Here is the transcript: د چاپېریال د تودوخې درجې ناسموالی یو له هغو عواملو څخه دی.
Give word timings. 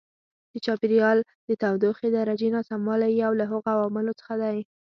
د 0.51 0.53
چاپېریال 0.65 1.17
د 1.47 1.49
تودوخې 1.61 2.07
درجې 2.17 2.47
ناسموالی 2.55 3.11
یو 3.23 3.31
له 3.39 3.45
هغو 3.51 3.67
عواملو 3.73 4.17
څخه 4.19 4.33
دی. 4.43 4.57